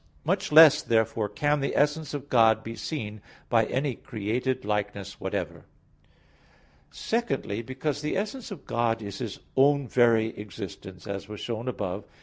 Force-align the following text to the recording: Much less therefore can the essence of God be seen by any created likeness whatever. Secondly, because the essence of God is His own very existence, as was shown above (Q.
Much 0.23 0.51
less 0.51 0.81
therefore 0.81 1.29
can 1.29 1.59
the 1.59 1.75
essence 1.75 2.15
of 2.15 2.27
God 2.27 2.63
be 2.63 2.75
seen 2.75 3.21
by 3.49 3.65
any 3.67 3.93
created 3.93 4.65
likeness 4.65 5.19
whatever. 5.19 5.65
Secondly, 6.89 7.61
because 7.61 8.01
the 8.01 8.17
essence 8.17 8.49
of 8.49 8.65
God 8.65 9.03
is 9.03 9.19
His 9.19 9.39
own 9.55 9.87
very 9.87 10.35
existence, 10.39 11.05
as 11.05 11.27
was 11.27 11.39
shown 11.39 11.67
above 11.67 12.01
(Q. 12.05 12.11